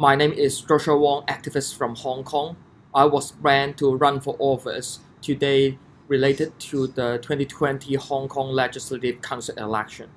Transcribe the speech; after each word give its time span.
My 0.00 0.14
name 0.14 0.30
is 0.30 0.60
Joshua 0.60 0.96
Wong, 0.96 1.26
activist 1.26 1.76
from 1.76 1.96
Hong 1.96 2.22
Kong. 2.22 2.56
I 2.94 3.04
was 3.04 3.32
planned 3.32 3.78
to 3.78 3.96
run 3.96 4.20
for 4.20 4.36
office 4.38 5.00
today 5.20 5.76
related 6.06 6.56
to 6.70 6.86
the 6.86 7.18
2020 7.20 7.96
Hong 7.96 8.28
Kong 8.28 8.52
Legislative 8.52 9.20
Council 9.22 9.56
election. 9.58 10.08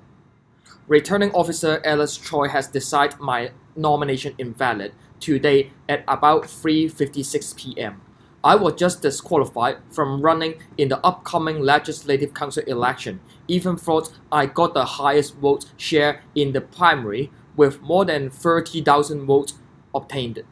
Returning 0.86 1.32
officer 1.32 1.82
Alice 1.84 2.16
Choi 2.16 2.46
has 2.46 2.68
decided 2.68 3.18
my 3.18 3.50
nomination 3.74 4.36
invalid 4.38 4.92
today 5.18 5.72
at 5.88 6.04
about 6.06 6.44
3:56 6.44 7.56
p.m. 7.56 8.02
I 8.44 8.54
was 8.54 8.74
just 8.74 9.02
disqualified 9.02 9.78
from 9.90 10.22
running 10.22 10.62
in 10.78 10.90
the 10.90 11.04
upcoming 11.04 11.58
Legislative 11.58 12.34
Council 12.34 12.62
election, 12.68 13.18
even 13.48 13.74
though 13.84 14.06
I 14.30 14.46
got 14.46 14.74
the 14.74 14.84
highest 14.84 15.38
vote 15.38 15.64
share 15.76 16.22
in 16.36 16.52
the 16.52 16.60
primary 16.60 17.32
with 17.56 17.82
more 17.82 18.04
than 18.04 18.30
30,000 18.30 19.26
votes 19.26 19.54
obtained. 19.94 20.42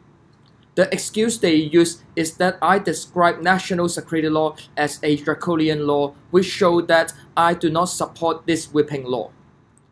The 0.75 0.91
excuse 0.93 1.37
they 1.37 1.55
use 1.55 2.01
is 2.15 2.37
that 2.37 2.57
I 2.61 2.79
describe 2.79 3.41
national 3.41 3.89
security 3.89 4.29
law 4.29 4.55
as 4.77 4.99
a 5.03 5.17
draconian 5.17 5.85
law, 5.85 6.13
which 6.29 6.45
show 6.45 6.79
that 6.81 7.11
I 7.35 7.55
do 7.55 7.69
not 7.69 7.85
support 7.85 8.47
this 8.47 8.73
whipping 8.73 9.03
law. 9.03 9.31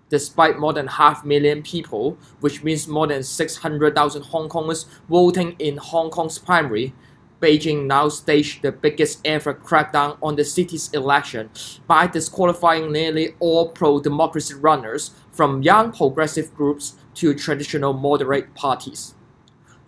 Despite 0.07 0.57
more 0.57 0.71
than 0.71 0.87
half 0.87 1.25
million 1.25 1.63
people, 1.63 2.17
which 2.39 2.63
means 2.63 2.87
more 2.87 3.07
than 3.07 3.23
600,000 3.23 4.23
Hong 4.23 4.47
Kongers 4.47 4.85
voting 5.09 5.57
in 5.59 5.77
Hong 5.77 6.09
Kong's 6.09 6.39
primary, 6.39 6.93
Beijing 7.41 7.85
now 7.85 8.09
staged 8.09 8.61
the 8.61 8.71
biggest 8.71 9.19
ever 9.25 9.53
crackdown 9.53 10.17
on 10.21 10.35
the 10.35 10.43
city's 10.43 10.89
election 10.93 11.49
by 11.87 12.07
disqualifying 12.07 12.91
nearly 12.91 13.35
all 13.39 13.69
pro-democracy 13.69 14.55
runners 14.55 15.11
from 15.31 15.61
young 15.61 15.91
progressive 15.91 16.53
groups 16.55 16.95
to 17.15 17.33
traditional 17.33 17.93
moderate 17.93 18.53
parties. 18.55 19.13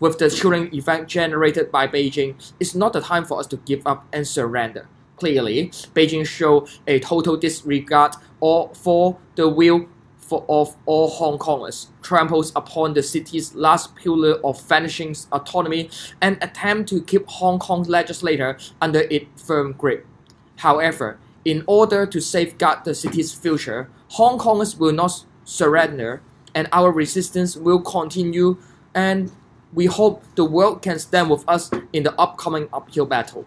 With 0.02 0.18
the 0.18 0.32
chilling 0.32 0.74
effect 0.74 1.08
generated 1.08 1.72
by 1.72 1.88
Beijing, 1.88 2.34
it's 2.60 2.74
not 2.74 2.94
the 2.94 3.02
time 3.02 3.24
for 3.24 3.40
us 3.40 3.46
to 3.48 3.58
give 3.58 3.86
up 3.86 4.08
and 4.12 4.28
surrender. 4.28 4.88
Clearly, 5.18 5.68
Beijing 5.94 6.26
showed 6.26 6.68
a 6.88 7.00
total 7.00 7.38
disregard 7.38 8.16
for 8.40 9.20
the 9.36 9.48
will 9.48 9.86
of 10.32 10.76
all 10.88 11.08
Hong 11.08 11.38
Kongers, 11.38 11.90
tramples 12.02 12.52
upon 12.56 12.96
the 12.96 13.04
city's 13.04 13.54
last 13.54 13.96
pillar 13.96 14.40
of 14.44 14.60
vanishing 14.68 15.16
autonomy, 15.32 15.92
and 16.20 16.40
attempt 16.42 16.90
to 16.90 17.04
keep 17.04 17.28
Hong 17.28 17.60
Kong's 17.60 17.88
legislature 17.88 18.58
under 18.82 19.02
its 19.02 19.44
firm 19.44 19.74
grip. 19.74 20.08
However, 20.56 21.20
in 21.46 21.64
order 21.68 22.08
to 22.08 22.20
safeguard 22.20 22.86
the 22.86 22.96
city's 22.96 23.36
future, 23.36 23.88
Hong 24.14 24.40
Kongers 24.40 24.80
will 24.80 24.94
not 24.94 25.26
surrender, 25.44 26.24
and 26.56 26.68
our 26.72 26.92
resistance 26.92 27.56
will 27.56 27.82
continue, 27.82 28.58
and 28.96 29.32
we 29.74 29.86
hope 29.86 30.24
the 30.36 30.46
world 30.46 30.82
can 30.82 31.00
stand 31.00 31.30
with 31.30 31.48
us 31.48 31.72
in 31.94 32.04
the 32.04 32.14
upcoming 32.20 32.68
uphill 32.74 33.06
battle. 33.06 33.46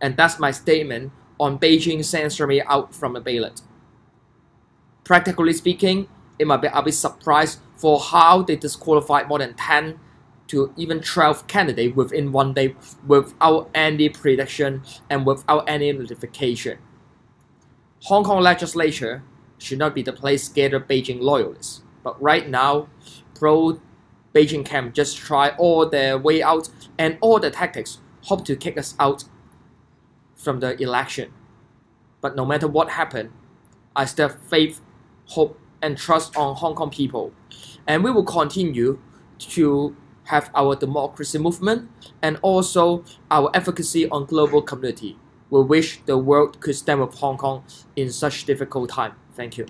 And 0.00 0.16
that's 0.16 0.38
my 0.38 0.50
statement 0.50 1.12
on 1.38 1.58
Beijing 1.58 2.04
censoring 2.04 2.48
me 2.48 2.62
out 2.62 2.94
from 2.94 3.12
the 3.12 3.20
ballot. 3.20 3.60
Practically 5.04 5.52
speaking, 5.52 6.08
it 6.38 6.46
might 6.46 6.62
be 6.62 6.68
a 6.72 6.82
bit 6.82 6.92
surprised 6.92 7.60
for 7.76 8.00
how 8.00 8.42
they 8.42 8.56
disqualified 8.56 9.28
more 9.28 9.38
than 9.38 9.54
10 9.54 10.00
to 10.48 10.72
even 10.76 11.00
12 11.00 11.46
candidates 11.46 11.96
within 11.96 12.32
one 12.32 12.52
day 12.54 12.74
without 13.06 13.68
any 13.74 14.08
prediction 14.08 14.82
and 15.10 15.26
without 15.26 15.64
any 15.68 15.92
notification. 15.92 16.78
Hong 18.04 18.24
Kong 18.24 18.42
legislature 18.42 19.22
should 19.58 19.78
not 19.78 19.94
be 19.94 20.02
the 20.02 20.12
place 20.12 20.48
to 20.48 20.54
gather 20.54 20.80
Beijing 20.80 21.20
loyalists. 21.20 21.82
But 22.02 22.20
right 22.22 22.48
now, 22.48 22.88
pro 23.34 23.80
Beijing 24.36 24.66
camp 24.66 24.94
just 24.94 25.16
try 25.16 25.50
all 25.56 25.88
their 25.88 26.18
way 26.18 26.42
out 26.42 26.68
and 26.98 27.16
all 27.22 27.40
the 27.40 27.50
tactics 27.50 28.00
hope 28.24 28.44
to 28.44 28.54
kick 28.54 28.76
us 28.76 28.94
out 29.00 29.24
from 30.34 30.60
the 30.60 30.80
election. 30.82 31.32
But 32.20 32.36
no 32.36 32.44
matter 32.44 32.68
what 32.68 32.90
happened, 32.90 33.30
I 33.94 34.04
still 34.04 34.28
have 34.28 34.38
faith 34.42 34.82
hope, 35.26 35.58
and 35.82 35.96
trust 35.96 36.36
on 36.36 36.56
Hong 36.56 36.74
Kong 36.74 36.90
people. 36.90 37.32
And 37.86 38.02
we 38.02 38.10
will 38.10 38.24
continue 38.24 38.98
to 39.38 39.96
have 40.24 40.50
our 40.54 40.74
democracy 40.74 41.38
movement 41.38 41.88
and 42.22 42.38
also 42.42 43.04
our 43.30 43.50
advocacy 43.54 44.08
on 44.10 44.24
global 44.24 44.62
community. 44.62 45.16
We 45.50 45.62
wish 45.62 46.00
the 46.06 46.18
world 46.18 46.60
could 46.60 46.74
stand 46.74 47.00
with 47.00 47.14
Hong 47.14 47.36
Kong 47.36 47.64
in 47.94 48.10
such 48.10 48.44
difficult 48.44 48.90
time. 48.90 49.12
Thank 49.34 49.58
you. 49.58 49.66